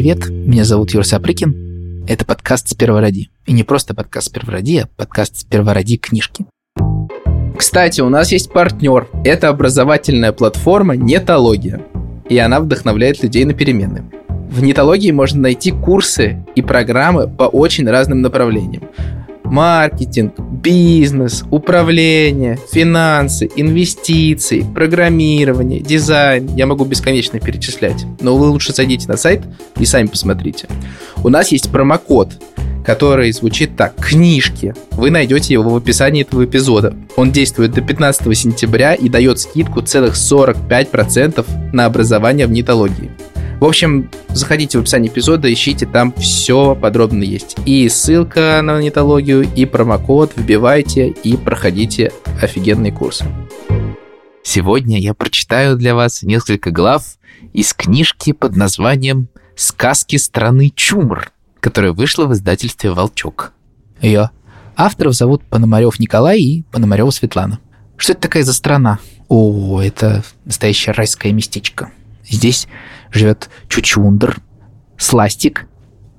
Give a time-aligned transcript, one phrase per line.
[0.00, 2.06] привет, меня зовут Юр Сапрыкин.
[2.08, 3.28] Это подкаст «Сперва ради».
[3.44, 6.46] И не просто подкаст «Сперва ради», а подкаст «Сперва ради» книжки.
[7.54, 9.08] Кстати, у нас есть партнер.
[9.24, 11.82] Это образовательная платформа «Нетология».
[12.30, 14.10] И она вдохновляет людей на перемены.
[14.48, 18.84] В нетологии можно найти курсы и программы по очень разным направлениям
[19.50, 26.48] маркетинг, бизнес, управление, финансы, инвестиции, программирование, дизайн.
[26.54, 28.04] Я могу бесконечно перечислять.
[28.20, 29.42] Но вы лучше зайдите на сайт
[29.78, 30.68] и сами посмотрите.
[31.22, 32.32] У нас есть промокод,
[32.84, 33.96] который звучит так.
[33.96, 34.74] Книжки.
[34.92, 36.94] Вы найдете его в описании этого эпизода.
[37.16, 43.09] Он действует до 15 сентября и дает скидку целых 45% на образование в нетологии.
[43.60, 47.56] В общем, заходите в описание эпизода, ищите, там все подробно есть.
[47.66, 53.26] И ссылка на нетологию, и промокод вбивайте и проходите офигенные курсы.
[54.42, 57.18] Сегодня я прочитаю для вас несколько глав
[57.52, 61.30] из книжки под названием «Сказки страны Чумр»,
[61.60, 63.52] которая вышла в издательстве «Волчок».
[64.00, 64.30] Ее
[64.74, 67.60] авторов зовут Пономарев Николай и Пономарева Светлана.
[67.98, 69.00] Что это такая за страна?
[69.28, 71.92] О, это настоящее райское местечко.
[72.30, 72.68] Здесь
[73.10, 74.40] живет Чучундр,
[74.96, 75.66] Сластик,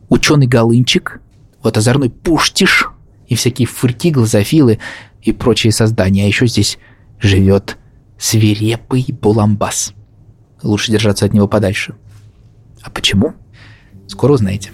[0.09, 1.21] ученый Голынчик,
[1.63, 2.89] вот озорной Пуштиш
[3.27, 4.79] и всякие фырки, глазофилы
[5.21, 6.25] и прочие создания.
[6.25, 6.77] А еще здесь
[7.19, 7.77] живет
[8.19, 9.93] свирепый Буламбас.
[10.61, 11.95] Лучше держаться от него подальше.
[12.81, 13.33] А почему?
[14.07, 14.71] Скоро узнаете.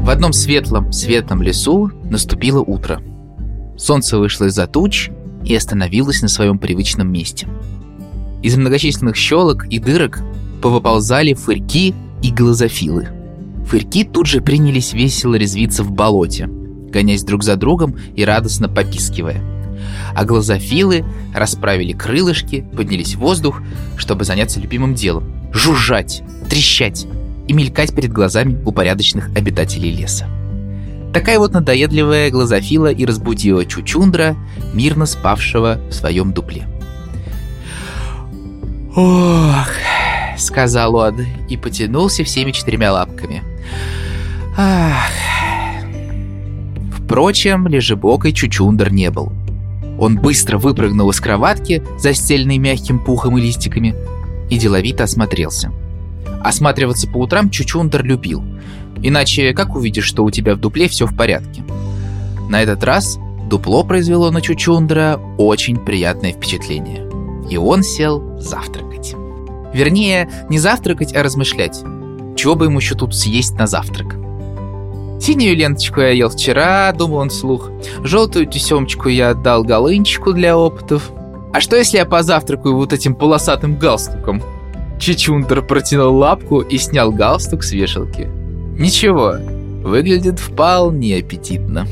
[0.00, 3.00] В одном светлом, светлом лесу наступило утро.
[3.78, 5.10] Солнце вышло из-за туч
[5.44, 7.48] и остановилось на своем привычном месте–
[8.42, 10.20] из многочисленных щелок и дырок
[10.60, 13.08] повыползали фырьки и глазофилы.
[13.68, 16.48] Фырьки тут же принялись весело резвиться в болоте,
[16.90, 19.40] гонясь друг за другом и радостно попискивая.
[20.14, 23.62] А глазофилы расправили крылышки, поднялись в воздух,
[23.96, 27.06] чтобы заняться любимым делом– жужжать, трещать
[27.46, 30.26] и мелькать перед глазами упорядоченных обитателей леса.
[31.12, 34.34] Такая вот надоедливая глазофила и разбудила Чучундра,
[34.72, 36.66] мирно спавшего в своем дупле.
[38.96, 39.68] «Ох»,—
[40.38, 43.42] сказал он и потянулся всеми четырьмя лапками.
[44.56, 45.10] «Ах».
[46.96, 49.32] Впрочем, лежебокой Чучундер не был.
[49.98, 53.94] Он быстро выпрыгнул из кроватки, застеленной мягким пухом и листиками,
[54.48, 55.72] и деловито осмотрелся.
[56.42, 58.42] Осматриваться по утрам Чучундер любил.
[59.02, 61.62] Иначе как увидишь, что у тебя в дупле все в порядке?
[62.48, 63.18] На этот раз
[63.48, 67.12] дупло произвело на Чучундра очень приятное впечатление
[67.52, 69.14] и он сел завтракать.
[69.74, 71.82] Вернее, не завтракать, а размышлять.
[72.34, 74.16] Чего бы ему еще тут съесть на завтрак?
[75.20, 77.70] Синюю ленточку я ел вчера, думал он вслух.
[78.02, 81.12] Желтую тесемочку я отдал Голынчику для опытов.
[81.52, 84.42] А что если я позавтракаю вот этим полосатым галстуком?
[84.98, 88.30] Чичундер протянул лапку и снял галстук с вешалки.
[88.82, 89.36] Ничего,
[89.84, 91.86] выглядит вполне аппетитно.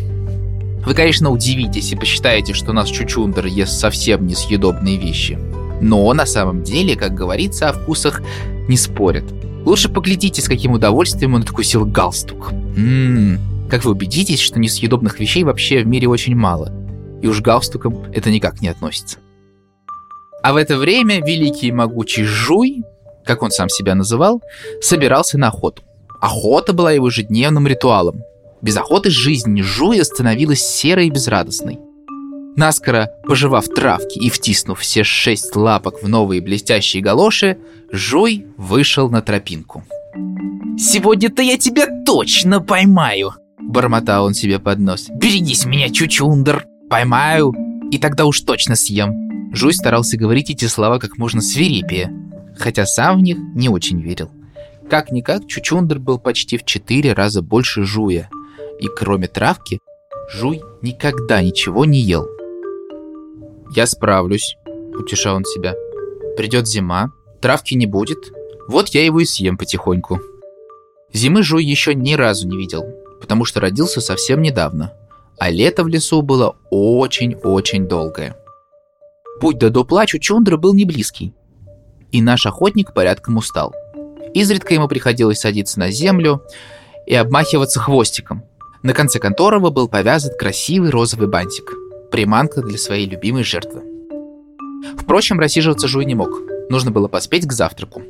[0.84, 5.38] Вы, конечно, удивитесь и посчитаете, что наш Чучундер ест совсем несъедобные вещи.
[5.80, 8.22] Но на самом деле, как говорится, о вкусах
[8.66, 9.22] не спорят.
[9.64, 12.50] Лучше поглядите, с каким удовольствием он откусил галстук.
[12.50, 13.38] Ммм,
[13.70, 16.72] как вы убедитесь, что несъедобных вещей вообще в мире очень мало.
[17.22, 19.18] И уж галстуком это никак не относится.
[20.42, 22.82] А в это время великий и могучий Жуй,
[23.24, 24.42] как он сам себя называл,
[24.80, 25.84] собирался на охоту.
[26.20, 28.22] Охота была его ежедневным ритуалом.
[28.60, 31.78] Без охоты жизнь Жуя становилась серой и безрадостной.
[32.56, 37.58] Наскоро пожевав травки и втиснув все шесть лапок в новые блестящие галоши,
[37.90, 39.82] Жуй вышел на тропинку.
[40.78, 45.06] «Сегодня-то я тебя точно поймаю!» Бормотал он себе под нос.
[45.10, 46.66] «Берегись меня, чучундер!
[46.90, 47.54] Поймаю,
[47.90, 52.12] и тогда уж точно съем!» Жуй старался говорить эти слова как можно свирепее,
[52.56, 54.30] хотя сам в них не очень верил.
[54.90, 58.28] Как-никак, Чучундер был почти в четыре раза больше Жуя–
[58.80, 59.80] и кроме травки,
[60.32, 62.28] Жуй никогда ничего не ел.
[63.74, 64.56] «Я справлюсь»,—
[64.98, 65.74] утешал он себя.
[66.36, 68.18] «Придет зима, травки не будет,
[68.68, 70.20] вот я его и съем потихоньку».
[71.12, 72.84] Зимы Жуй еще ни разу не видел,
[73.20, 74.92] потому что родился совсем недавно,
[75.38, 78.36] а лето в лесу было очень-очень долгое.
[79.40, 81.34] Путь до дупла Чучундра был не близкий,
[82.12, 83.74] и наш охотник порядком устал.
[84.34, 86.42] Изредка ему приходилось садиться на землю
[87.06, 88.44] и обмахиваться хвостиком,
[88.82, 91.74] на конце которого был повязан красивый розовый бантик.
[92.10, 93.82] Приманка для своей любимой жертвы.
[94.98, 96.30] Впрочем, рассиживаться Жуй не мог.
[96.68, 98.02] Нужно было поспеть к завтраку.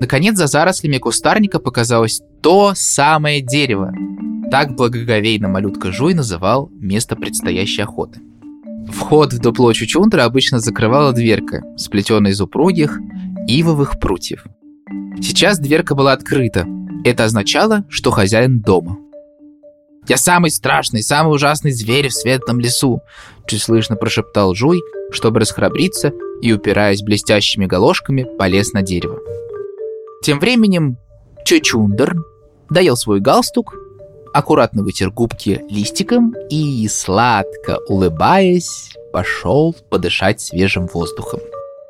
[0.00, 3.92] Наконец, за зарослями кустарника показалось то самое дерево.
[4.50, 8.20] Так благоговейно малютка Жуй называл место предстоящей охоты.
[8.92, 13.00] Вход в дупло Чучундра обычно закрывала дверка, сплетенная из упругих
[13.48, 14.44] ивовых прутьев.
[15.22, 16.66] Сейчас дверка была открыта.
[17.04, 18.98] Это означало, что хозяин дома.
[20.08, 23.00] «Я самый страшный, самый ужасный зверь в светлом лесу!»
[23.46, 24.80] Чуть слышно прошептал Жуй,
[25.10, 29.18] чтобы расхрабриться, и, упираясь блестящими галошками, полез на дерево.
[30.22, 30.98] Тем временем
[31.44, 32.16] Чучундер
[32.70, 33.74] доел свой галстук,
[34.34, 41.40] аккуратно вытер губки листиком и, сладко улыбаясь, пошел подышать свежим воздухом.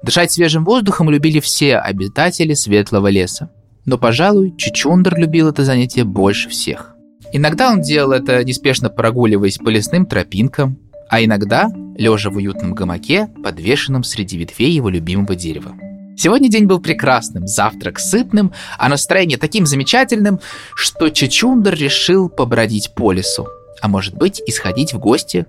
[0.02, 3.50] Дышать свежим воздухом любили все обитатели Светлого леса.
[3.84, 6.94] Но, пожалуй, Чичундер любил это занятие больше всех.
[7.32, 10.78] Иногда он делал это, неспешно прогуливаясь по лесным тропинкам,
[11.08, 15.74] а иногда лежа в уютном гамаке, подвешенном среди ветвей его любимого дерева.
[16.16, 20.40] Сегодня день был прекрасным, завтрак сытным, а настроение таким замечательным,
[20.74, 23.46] что Чичундер решил побродить по лесу,
[23.82, 25.46] а может быть и сходить в гости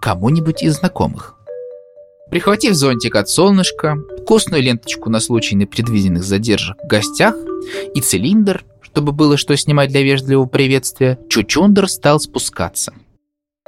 [0.00, 1.37] кому-нибудь из знакомых.
[2.30, 7.34] Прихватив зонтик от солнышка, вкусную ленточку на случай непредвиденных задержек в гостях
[7.94, 12.92] и цилиндр, чтобы было что снимать для вежливого приветствия, Чучундер стал спускаться.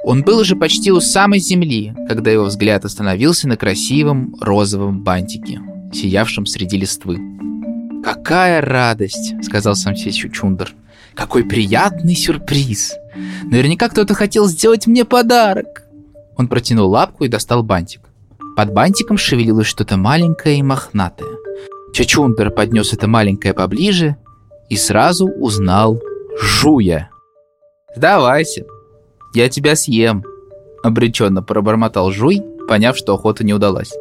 [0.03, 5.59] Он был уже почти у самой земли, когда его взгляд остановился на красивом розовом бантике,
[5.93, 7.19] сиявшем среди листвы.
[8.03, 10.73] «Какая радость!»— сказал сам себе Чучундер.
[11.15, 12.93] «Какой приятный сюрприз!
[13.43, 15.83] Наверняка кто-то хотел сделать мне подарок!»
[16.35, 18.10] Он протянул лапку и достал бантик.
[18.61, 21.31] Под бантиком шевелилось что-то маленькое и мохнатое.
[21.93, 24.17] Чачундер поднес это маленькое поближе
[24.69, 25.99] и сразу узнал
[26.39, 27.09] Жуя.
[27.95, 28.65] «Сдавайся,
[29.33, 30.23] я тебя съем»,—
[30.83, 33.93] обреченно пробормотал Жуй, поняв, что охота не удалась.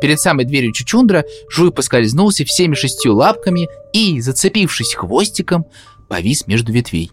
[0.00, 5.66] Перед самой дверью Чучундра Жуй поскользнулся всеми шестью лапками и, зацепившись хвостиком,
[6.08, 7.12] повис между ветвей.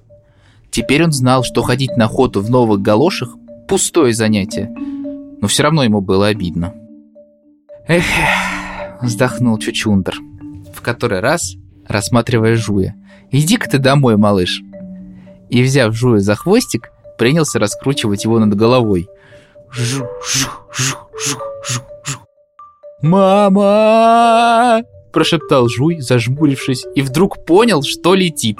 [0.71, 3.35] Теперь он знал, что ходить на охоту в новых галошах–
[3.67, 4.73] пустое занятие–
[5.41, 6.73] но все равно ему было обидно.
[7.87, 8.03] Эх,
[9.01, 10.15] вздохнул Чучундер,
[10.73, 11.55] в который раз
[11.87, 12.95] рассматривая Жуя.
[13.31, 14.61] «Иди-ка ты домой, малыш!»
[15.49, 19.07] И, взяв Жуя за хвостик, принялся раскручивать его над головой.
[19.71, 22.19] Жу, жу, жу, жу, жу, жу.
[23.01, 24.81] «Мама!»–
[25.13, 28.59] прошептал Жуй, зажмурившись, и вдруг понял, что летит.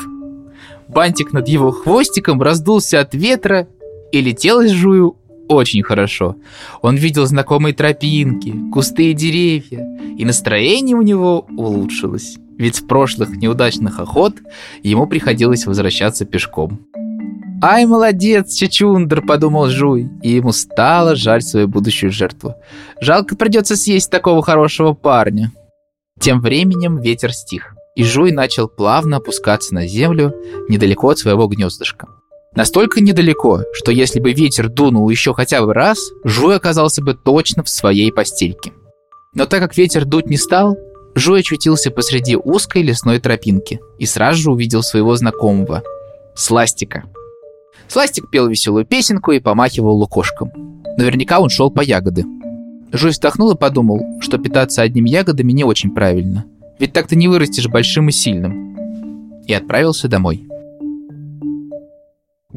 [0.88, 3.68] Бантик над его хвостиком раздулся от ветра,
[4.12, 6.36] и летелось Жую очень хорошо.
[6.81, 9.86] Он видел знакомые тропинки, кусты и деревья,
[10.18, 12.38] и настроение у него улучшилось.
[12.57, 14.36] Ведь с прошлых неудачных охот
[14.81, 16.80] ему приходилось возвращаться пешком.
[17.62, 22.56] «Ай, молодец, Чачундер!»– подумал Жуй, и ему стало жаль свою будущую жертву.
[23.01, 25.51] «Жалко придется съесть такого хорошего парня».
[26.19, 30.33] Тем временем ветер стих, и Жуй начал плавно опускаться на землю
[30.69, 32.07] недалеко от своего гнездышка.
[32.56, 37.63] Настолько недалеко, что если бы ветер дунул еще хотя бы раз, Жуй оказался бы точно
[37.63, 38.72] в своей постельке.
[39.34, 40.78] Но так как ветер дуть не стал,
[41.16, 45.84] Жуй очутился посреди узкой лесной тропинки и сразу же увидел своего знакомого–
[46.36, 47.06] Сластика.
[47.88, 50.52] Сластик пел веселую песенку и помахивал лукошком.
[50.98, 52.25] Наверняка он шел по ягоды.
[52.92, 56.44] Жуй вздохнул и подумал, что питаться одними ягодами не очень правильно.
[56.78, 58.75] Ведь так ты не вырастешь большим и сильным.
[59.48, 60.46] И отправился домой.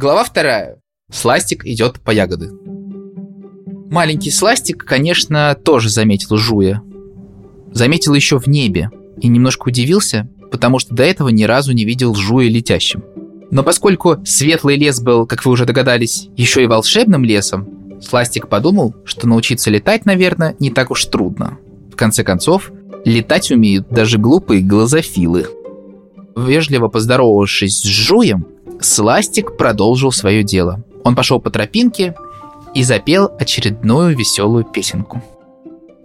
[0.00, 0.76] Глава вторая.
[1.10, 2.52] Сластик идет по ягоды.
[3.90, 6.82] Маленький Сластик, конечно, тоже заметил Жуя.
[7.72, 8.90] Заметил еще в небе
[9.20, 13.02] и немножко удивился, потому что до этого ни разу не видел Жуя летящим.
[13.50, 18.94] Но поскольку светлый лес был, как вы уже догадались, еще и волшебным лесом, Сластик подумал,
[19.04, 21.58] что научиться летать, наверное, не так уж трудно.
[21.92, 22.70] В конце концов,
[23.04, 25.48] летать умеют даже глупые глазофилы.
[26.36, 28.46] Вежливо поздоровавшись с Жуем,
[28.80, 30.82] Сластик продолжил свое дело.
[31.04, 32.14] Он пошел по тропинке
[32.74, 35.22] и запел очередную веселую песенку.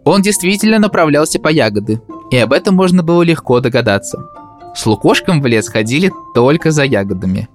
[0.05, 2.01] Он действительно направлялся по ягоды,
[2.31, 4.25] и об этом можно было легко догадаться.
[4.75, 7.47] С Лукошком в лес ходили только за ягодами.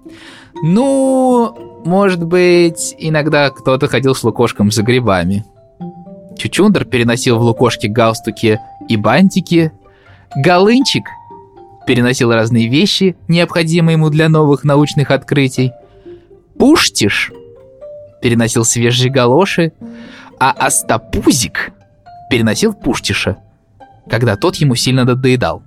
[0.63, 5.45] Ну, может быть, иногда кто-то ходил с Лукошком за грибами.
[6.37, 9.73] Чучундер переносил в Лукошке галстуки и бантики.
[10.37, 11.05] Голынчик
[11.89, 15.73] переносил разные вещи, необходимые ему для новых научных открытий.
[16.59, 17.33] Пуштиш
[18.21, 19.73] переносил свежие галоши,
[20.39, 21.71] а Астапузик
[22.31, 23.39] переносил Пуштиша,
[24.11, 25.63] когда тот ему сильно надоедал.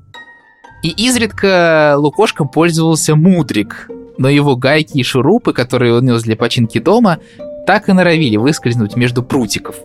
[0.83, 6.77] И изредка лукошком пользовался Мудрик, но его гайки и шурупы, которые он нес для починки
[6.77, 7.17] дома,
[7.65, 9.75] так и норовили выскользнуть между прутиков.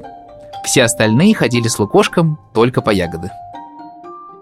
[0.66, 3.30] Все остальные ходили с лукошком только по ягоды.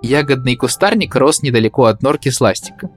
[0.05, 2.91] Ягодный кустарник рос недалеко от норки сластика,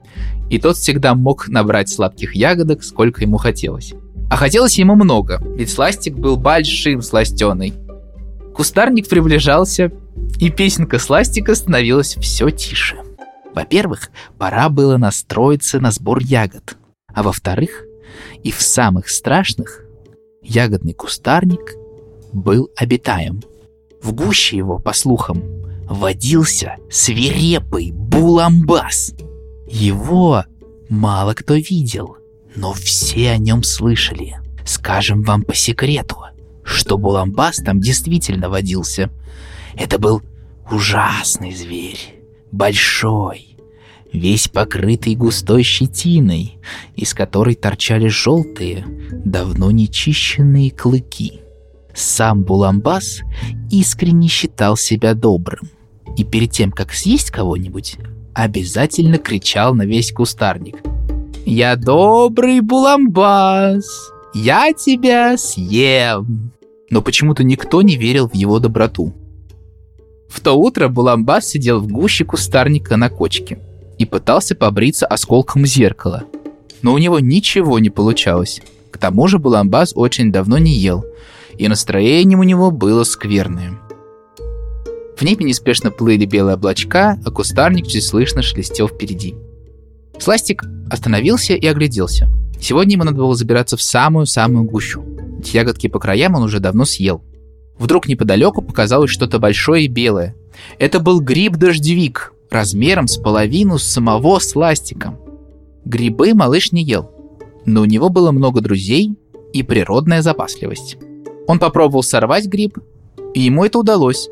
[0.50, 3.94] и тот всегда мог набрать сладких ягодок, сколько ему хотелось.
[4.28, 7.72] А хотелось ему много, ведь сластик был большим сластеный.
[8.54, 9.90] Кустарник приближался,
[10.38, 12.98] И песенка Сластика становилась все тише.
[13.54, 16.76] Во-первых, пора было настроиться на сбор ягод.
[17.14, 17.84] А во-вторых,
[18.44, 19.82] и в самых страшных,
[20.42, 21.74] ягодный кустарник
[22.34, 23.40] был обитаем.
[24.02, 25.42] В гуще его, по слухам,
[25.88, 29.14] водился свирепый буламбас.
[29.68, 30.44] Его
[30.88, 32.16] мало кто видел,
[32.54, 34.36] но все о нем слышали.
[34.64, 36.16] Скажем вам по секрету,
[36.62, 39.10] что буламбас там действительно водился.
[39.74, 40.22] Это был
[40.70, 43.56] ужасный зверь, большой,
[44.12, 46.58] весь покрытый густой щетиной,
[46.96, 48.84] из которой торчали желтые,
[49.24, 51.40] давно нечищенные клыки.
[51.94, 53.22] Сам Буламбас
[53.70, 55.68] искренне считал себя добрым,
[56.18, 57.96] и перед тем, как съесть кого-нибудь,
[58.34, 60.82] обязательно кричал на весь кустарник.
[61.46, 63.86] «Я добрый Буламбас!
[64.34, 66.52] Я тебя съем!»
[66.90, 69.14] Но почему-то никто не верил в его доброту.
[70.28, 73.60] В то утро Буламбас сидел в гуще кустарника на кочке
[73.96, 76.24] и пытался побриться осколком зеркала.
[76.82, 78.60] Но у него ничего не получалось.
[78.90, 81.04] К тому же Буламбас очень давно не ел,
[81.56, 83.78] и настроение у него было скверное.
[85.18, 89.34] В небе неспешно плыли белые облачка, а кустарник чуть слышно шелестел впереди.
[90.16, 92.30] Сластик остановился и огляделся.
[92.60, 95.04] Сегодня ему надо было забираться в самую-самую гущу.
[95.40, 97.24] Эти ягодки по краям он уже давно съел.
[97.80, 100.36] Вдруг неподалеку показалось что-то большое и белое.
[100.78, 105.18] Это был гриб-дождевик, размером с половину самого сластика.
[105.84, 107.10] Грибы малыш не ел,
[107.66, 109.16] но у него было много друзей
[109.52, 110.96] и природная запасливость.
[111.48, 112.78] Он попробовал сорвать гриб,
[113.34, 114.28] и ему это удалось.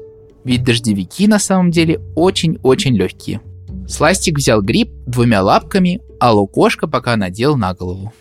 [0.46, 3.40] Ведь дождевики на самом деле очень-очень легкие.
[3.88, 8.12] Сластик взял гриб двумя лапками, а лукошка пока надел на голову.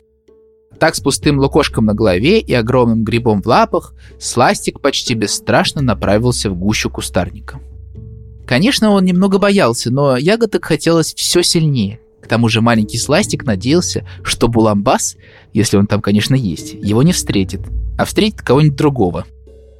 [0.79, 6.49] Так с пустым лукошком на голове и огромным грибом в лапах Сластик почти бесстрашно направился
[6.49, 7.59] в гущу кустарника.
[8.47, 11.99] Конечно, он немного боялся, но ягодок хотелось все сильнее.
[12.23, 15.15] К тому же маленький Сластик надеялся, что Буламбас,
[15.53, 17.61] если он там, конечно, есть, его не встретит,
[17.99, 19.25] а встретит кого-нибудь другого.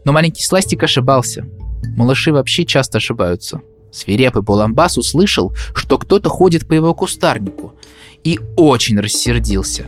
[0.05, 1.47] Но маленький Сластик ошибался.
[1.95, 3.61] Малыши вообще часто ошибаются.
[3.91, 7.73] Свирепый Буламбас услышал, что кто-то ходит по его кустарнику,
[8.23, 9.85] и очень рассердился.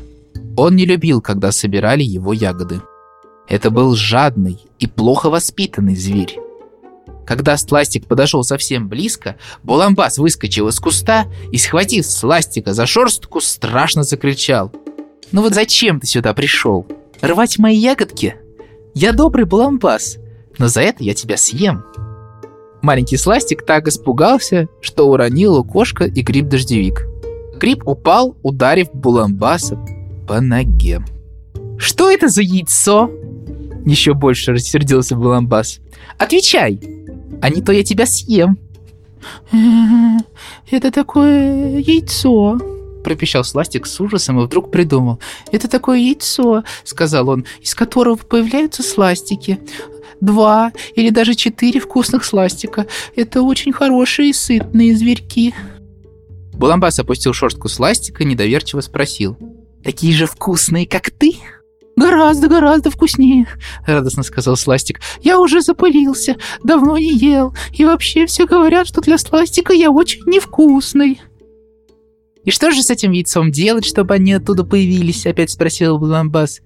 [0.56, 2.82] Он не любил, когда собирали его ягоды.
[3.48, 6.40] Это был жадный и плохо воспитанный зверь.
[7.26, 14.04] Когда Сластик подошел совсем близко, Буламбас выскочил из куста и, схватив Сластика за шорстку, страшно
[14.04, 14.72] закричал.
[15.34, 16.88] «Ну вот зачем ты сюда пришел?
[17.22, 18.36] Рвать мои ягодки?
[18.94, 20.18] Я добрый Буламбас,
[20.58, 21.84] но за это я тебя съем.
[22.82, 27.08] Маленький сластик так испугался, что уронил кошка и гриб-дождевик.
[27.60, 29.78] Гриб упал, ударив Буламбаса
[30.28, 31.02] по ноге.
[31.78, 33.10] «Что это за яйцо?»
[33.86, 35.80] Еще больше рассердился Буламбас.
[36.18, 36.80] «Отвечай,
[37.42, 38.58] а не то я тебя съем».
[40.70, 42.60] «Это такое яйцо»,
[43.08, 45.20] пропищал Сластик с ужасом и вдруг придумал.
[45.54, 49.62] «Это такое яйцо»,— сказал он,— «из которого появляются сластики
[50.22, 52.88] два или даже четыре вкусных сластика.
[53.16, 55.54] Это очень хорошие и сытные зверьки.
[56.54, 59.38] Буламбас опустил шерстку сластика и недоверчиво спросил.
[59.84, 61.36] «Такие же вкусные, как ты?»
[61.98, 63.48] «Гораздо, гораздо вкуснее»,—
[63.88, 65.02] радостно сказал Сластик.
[65.24, 70.22] «Я уже запылился, давно не ел, и вообще все говорят, что для Сластика я очень
[70.28, 71.20] невкусный».
[72.44, 76.62] «И что же с этим яйцом делать, чтобы они оттуда появились?»— опять спросил Буламбас.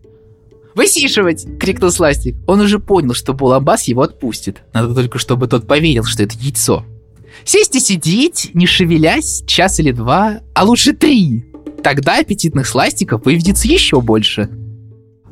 [0.75, 2.36] «Высиживать!»— крикнул Сластик.
[2.48, 4.63] Он уже понял, что Буламбас его отпустит.
[4.74, 6.86] Надо только, чтобы тот поверил, что это яйцо.
[7.44, 11.46] Сесть и сидеть, не шевелясь, час или два, а лучше три.
[11.84, 14.50] Тогда аппетитных сластиков выведется еще больше.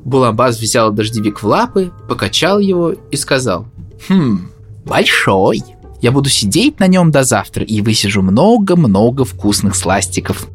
[0.04, 3.68] Буламбас взял дождевик в лапы, покачал его и сказал.
[4.08, 4.50] «Хм,
[4.86, 5.62] большой.
[6.02, 10.48] Я буду сидеть на нем до завтра и высижу много-много вкусных сластиков».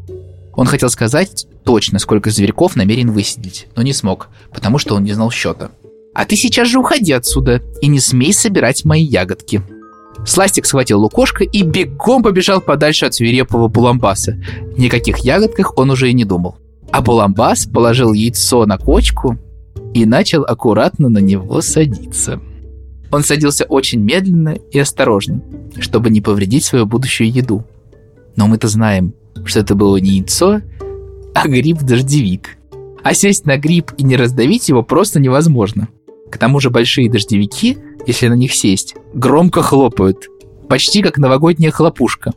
[0.57, 5.13] Он хотел сказать точно, сколько зверьков намерен высидеть, но не смог, потому что он не
[5.13, 5.71] знал счета.
[6.15, 9.63] «А ты сейчас же уходи отсюда и не смей собирать мои ягодки!»
[10.25, 14.39] Сластик схватил лукошко и бегом побежал подальше от свирепого Буламбаса.
[14.77, 16.57] Никаких ягодках он уже и не думал.
[16.93, 19.37] А Буламбас положил яйцо на кочку
[19.93, 22.41] и начал аккуратно на него садиться.
[23.11, 25.43] Он садился очень медленно и осторожно,
[25.79, 27.65] чтобы не повредить свою будущую еду.
[28.37, 29.15] Но мы-то знаем,
[29.45, 30.61] что это было не яйцо,
[31.35, 32.57] а гриб-дождевик.
[33.03, 35.89] А сесть на гриб и не раздавить его просто невозможно.
[36.31, 40.29] К тому же большие дождевики, если на них сесть, громко хлопают,
[40.69, 42.33] почти как новогодняя хлопушка.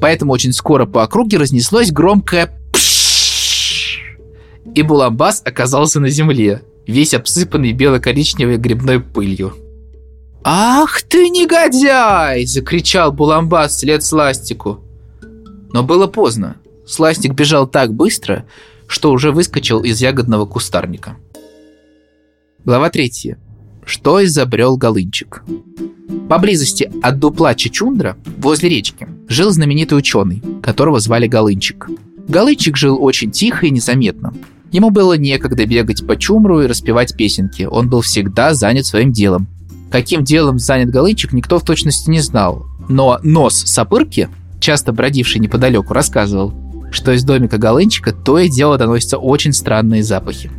[0.00, 4.18] Поэтому очень скоро по округе разнеслось громкое пшшш,
[4.74, 9.54] и Буламбас оказался на земле, весь обсыпанный бело-коричневой грибной пылью.
[10.42, 14.80] «Ах ты негодяй!»– закричал Буламбас вслед Сластику.
[15.72, 16.56] Но было поздно.
[16.86, 18.46] Сластик бежал так быстро,
[18.86, 21.16] что уже выскочил из ягодного кустарника.
[22.64, 23.38] Глава третья.
[23.84, 25.42] Что изобрел Голынчик?
[26.28, 31.88] Поблизости от дупла Чичундра, возле речки, жил знаменитый ученый, которого звали Голынчик.
[32.28, 34.34] Голынчик жил очень тихо и незаметно.
[34.70, 39.46] Ему было некогда бегать по чумру и распевать песенки, он был всегда занят своим делом.
[39.90, 42.66] Каким делом занят Голынчик, никто в точности не знал.
[42.90, 44.28] Но нос Сапырки,
[44.68, 46.52] часто бродивший неподалеку, рассказывал,
[46.90, 50.50] что из домика Голынчика то и дело доносятся очень странные запахи.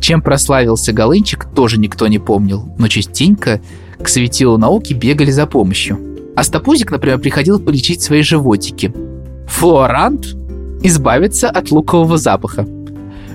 [0.00, 3.60] Чем прославился Голынчик, тоже никто не помнил, но частенько
[4.02, 5.98] к светилу науки бегали за помощью.
[6.34, 8.90] Астапузик, например, приходил полечить свои животики.
[9.48, 10.34] Флуорант–
[10.82, 12.66] избавиться от лукового запаха.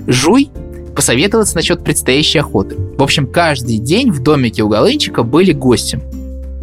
[0.08, 0.50] Жуй–
[0.96, 2.74] посоветоваться насчет предстоящей охоты.
[2.76, 6.00] В общем, каждый день в домике у Голынчика были гости.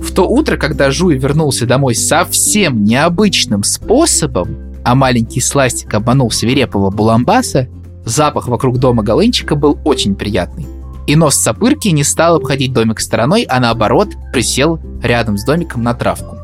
[0.05, 6.91] В то утро, когда Жуй вернулся домой совсем необычным способом, а маленький сластик обманул свирепого
[6.91, 7.67] Буламбаса,
[8.05, 10.67] запах вокруг дома Голынчика был очень приятный.
[11.07, 15.95] И нос Сапырки не стал обходить домик стороной, а наоборот присел рядом с домиком на
[15.95, 16.37] травку.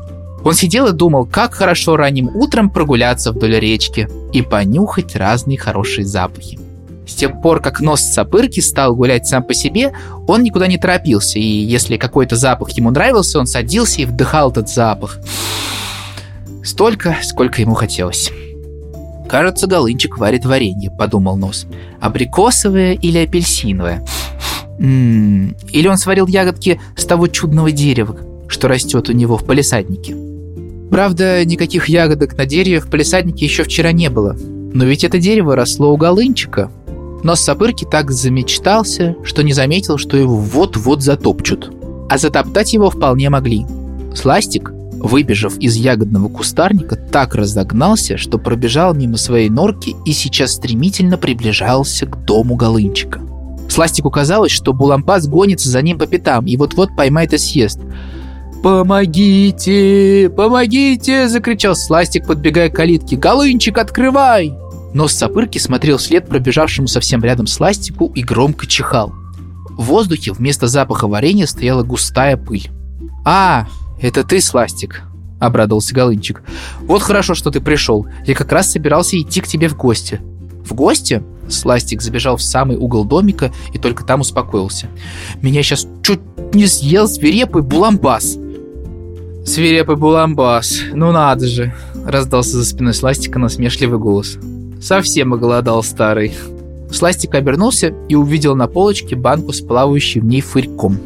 [0.44, 6.04] Он сидел и думал, как хорошо ранним утром прогуляться вдоль речки и понюхать разные хорошие
[6.04, 6.58] запахи.
[7.06, 9.92] С тех пор, как нос Сапырки стал гулять сам по себе,
[10.26, 14.68] он никуда не торопился, и если какой-то запах ему нравился, он садился и вдыхал этот
[14.68, 15.18] запах.
[16.64, 18.30] Столько, сколько ему хотелось.
[19.28, 21.66] «Кажется, Голынчик варит варенье»,— подумал Нос.
[22.00, 24.04] «Абрикосовое или апельсиновое?
[24.78, 25.56] М-м-м.
[25.70, 28.18] Или он сварил ягодки с того чудного дерева,
[28.48, 30.14] что растет у него в палисаднике?»
[30.90, 34.36] Правда, никаких ягодок на дереве в палисаднике еще вчера не было.
[34.74, 36.70] Но ведь это дерево росло у Голынчика.
[37.22, 41.72] Нос Сапырки так замечтался, что не заметил, что его вот-вот затопчут.
[42.08, 43.64] А затоптать его вполне могли.
[44.14, 51.16] Сластик, выбежав из ягодного кустарника, так разогнался, что пробежал мимо своей норки и сейчас стремительно
[51.16, 53.20] приближался к дому Голынчика.
[53.68, 57.80] Сластику казалось, что Булампас гонится за ним по пятам и вот-вот поймает и съест.
[58.62, 60.30] «Помогите!
[60.36, 63.16] Помогите!»– закричал Сластик, подбегая к калитке.
[63.16, 64.54] «Голынчик, открывай!»
[64.94, 69.12] Нос Сапырки смотрел вслед пробежавшему совсем рядом Сластику и громко чихал.
[69.70, 72.70] В воздухе вместо запаха варенья стояла густая пыль.
[73.24, 73.66] «А,
[74.02, 75.02] «Это ты, Сластик?»—
[75.40, 76.42] обрадовался Голынчик.
[76.80, 78.06] «Вот хорошо, что ты пришел.
[78.26, 80.20] Я как раз собирался идти к тебе в гости».
[80.64, 84.88] «В гости?» Сластик забежал в самый угол домика и только там успокоился.
[85.40, 86.20] «Меня сейчас чуть
[86.52, 88.38] не съел свирепый буламбас!»
[89.46, 91.74] «Свирепый буламбас, ну надо же!»
[92.04, 94.38] Раздался за спиной Сластика насмешливый голос.
[94.82, 96.34] «Совсем оголодал старый!»
[96.90, 100.98] Сластик обернулся и увидел на полочке банку с плавающей в ней фырьком.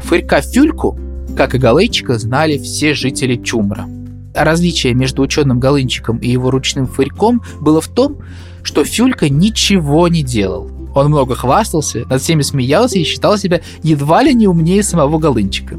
[0.00, 0.98] Фырька-фюльку
[1.36, 3.88] как и Галейчика, знали все жители Чумра.
[4.34, 8.18] А различие между ученым Голынчиком и его ручным фырьком было в том,
[8.62, 10.70] что Фюлька ничего не делал.
[10.94, 15.78] Он много хвастался, над всеми смеялся и считал себя едва ли не умнее самого Голынчика.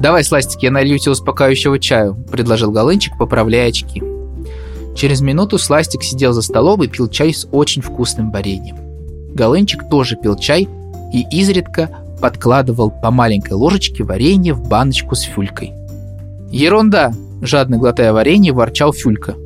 [0.00, 4.02] «Давай, Сластик, я налью тебе успокаивающего чаю»,– предложил Голынчик, поправляя очки.
[4.94, 8.76] Через минуту Сластик сидел за столом и пил чай с очень вкусным вареньем.
[9.34, 10.68] Голынчик тоже пил чай
[11.12, 15.72] и изредка подкладывал по маленькой ложечке варенье в баночку с фюлькой.
[16.50, 19.36] «Ерунда!»– жадно глотая варенье, ворчал Фюлька.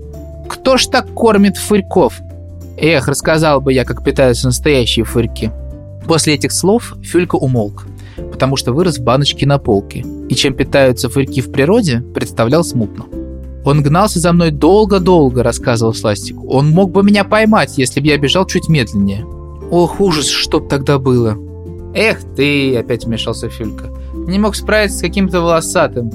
[0.48, 2.20] «Кто ж так кормит фырьков?»
[2.76, 5.50] «Эх, рассказал бы я, как питаются настоящие фырьки».
[6.06, 7.86] После этих слов Фюлька умолк,
[8.32, 13.04] потому что вырос в баночке на полке, и чем питаются фырьки в природе, представлял смутно.
[13.64, 16.36] «Он гнался за мной долго-долго»,— рассказывал Сластик.
[16.44, 19.24] «Он мог бы меня поймать, если бы я бежал чуть медленнее».
[19.70, 21.36] «Ох, ужас, что б тогда было!»
[21.94, 23.90] «Эх ты!»— опять вмешался Фюлька.
[24.12, 26.10] «Не мог справиться с каким-то волосатым.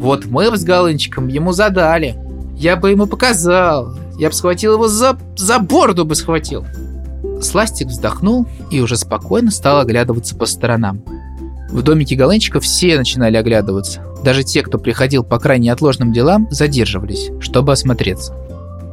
[0.00, 2.16] Вот мы с Галынчиком ему задали.
[2.56, 3.96] Я бы ему показал.
[4.18, 5.16] Я бы схватил его за...
[5.36, 6.64] за борду бы схватил».
[7.40, 11.02] Сластик вздохнул и уже спокойно стал оглядываться по сторонам.
[11.74, 14.00] В домике Галынчика все начинали оглядываться.
[14.24, 18.34] Даже те, кто приходил по крайне отложным делам, задерживались, чтобы осмотреться.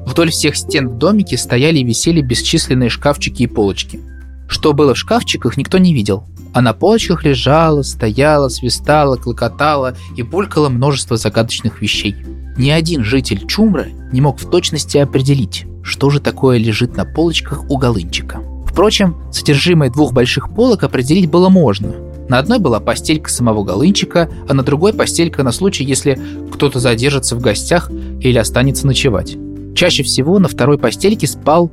[0.06, 4.02] Вдоль всех стен в домике стояли и висели бесчисленные шкафчики и полочки–
[4.52, 6.26] что было в шкафчиках, никто не видел.
[6.54, 12.18] А на полочках лежало, стояло, свистало, клокотало и булькало множество загадочных вещей.
[12.58, 17.64] Ни один житель Чумра не мог в точности определить, что же такое лежит на полочках
[17.70, 18.42] у Голынчика.
[18.68, 21.94] Впрочем, содержимое двух больших полок определить было можно.
[22.32, 26.18] На одной была постелька самого Голынчика, а на другой постелька на случай, если
[26.54, 27.92] кто-то задержится в гостях
[28.22, 29.36] или останется ночевать.
[29.76, 31.70] Чаще всего на второй постельке спал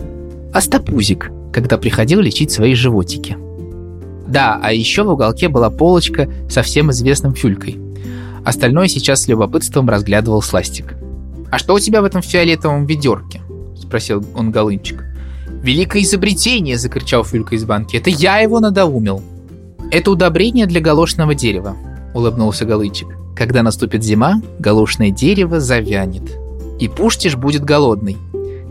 [0.52, 3.36] Остапузик, когда приходил лечить свои животики.
[4.26, 7.78] Да, а еще в уголке была полочка со всем известным фюлькой.
[8.44, 10.96] Остальное сейчас с любопытством разглядывал Сластик.
[11.52, 13.42] «А что у тебя в этом фиолетовом ведерке?»–
[13.80, 15.04] спросил он Голынчик.
[15.62, 17.96] «Великое изобретение!»– закричал Фюлька из банки.
[17.96, 19.22] «Это я его надоумил!»
[19.90, 21.76] «Это удобрение для галошного дерева»,–
[22.14, 23.08] улыбнулся Голынчик.
[23.34, 26.38] «Когда наступит зима, галошное дерево завянет,
[26.78, 28.18] и Пуштиш будет голодный.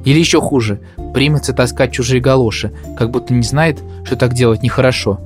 [0.05, 0.79] Или еще хуже,
[1.13, 5.19] примется таскать чужие галоши, как будто не знает, что так делать нехорошо.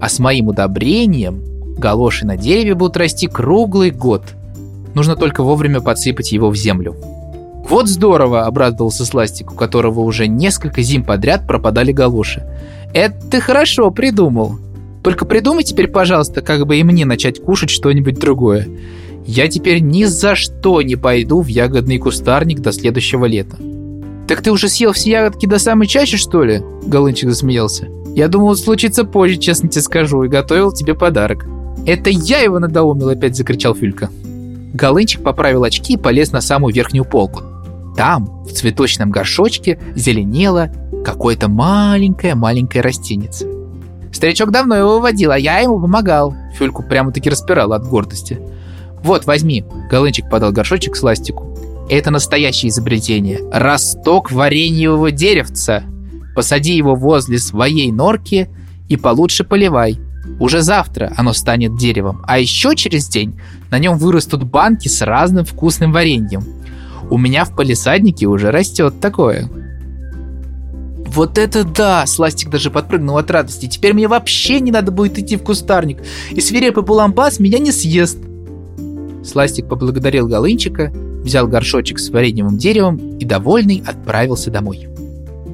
[0.00, 1.42] А с моим удобрением
[1.78, 4.22] галоши на дереве будут расти круглый год.
[4.94, 6.96] Нужно только вовремя подсыпать его в землю.
[7.68, 12.44] «Вот здорово!»– обрадовался Сластик, у которого уже несколько зим подряд пропадали галоши.
[12.92, 14.58] «Это ты хорошо придумал.
[15.06, 18.66] Только придумай теперь, пожалуйста, как бы и мне начать кушать что-нибудь другое.
[19.24, 23.56] Я теперь ни за что не пойду в ягодный кустарник до следующего лета».
[24.26, 27.86] «Так ты уже съел все ягодки до самой чаще, что ли?» Голынчик засмеялся.
[28.16, 31.46] «Я думал, случится позже, честно тебе скажу, и готовил тебе подарок».
[31.86, 34.10] «Это я его надоумил!»– опять закричал Фюлька.
[34.74, 37.44] Голынчик поправил очки и полез на самую верхнюю полку.
[37.96, 40.72] Там, в цветочном горшочке, зеленело
[41.04, 43.55] какое-то маленькое-маленькое растенице.
[44.16, 46.34] Старичок давно его выводил, а я ему помогал.
[46.54, 48.40] Фюльку прямо-таки распирал от гордости.
[49.02, 51.54] «Вот, возьми!»– Голынчик подал горшочек с ластику.
[51.90, 53.40] Это настоящее изобретение.
[53.52, 55.82] Росток вареньевого деревца.
[56.34, 58.48] Посади его возле своей норки
[58.88, 59.98] и получше поливай.
[60.40, 63.38] Уже завтра оно станет деревом, а еще через день
[63.70, 66.42] на нем вырастут банки с разным вкусным вареньем.
[67.10, 69.50] У меня в полисаднике уже растет такое.
[71.16, 72.04] Вот это да!
[72.04, 73.64] Сластик даже подпрыгнул от радости.
[73.64, 78.18] Теперь мне вообще не надо будет идти в кустарник, и свирепый Буламбас меня не съест.
[79.24, 84.88] Сластик поблагодарил Голынчика взял горшочек с вареньевым деревом и, довольный, отправился домой.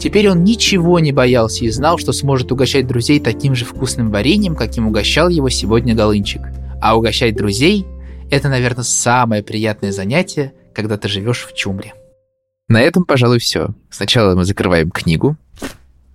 [0.00, 4.56] Теперь он ничего не боялся и знал, что сможет угощать друзей таким же вкусным вареньем,
[4.56, 6.42] каким угощал его сегодня Голынчик.
[6.80, 7.86] А угощать друзей–
[8.32, 11.94] это, наверное, самое приятное занятие, когда ты живешь в чумре.
[12.66, 13.68] На этом, пожалуй, все.
[13.90, 15.36] Сначала мы закрываем книгу,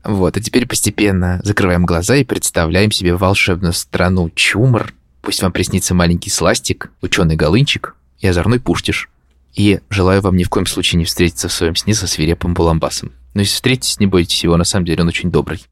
[0.08, 4.94] вот, а теперь постепенно закрываем глаза и представляем себе волшебную страну Чумр.
[5.22, 9.10] Пусть вам приснится маленький сластик, ученый Голынчик и озорной Пуштиш.
[9.54, 13.12] И желаю вам ни в коем случае не встретиться в своем сне со свирепым Буламбасом.
[13.34, 15.66] Но если встретитесь, не бойтесь его, на самом деле он очень добрый.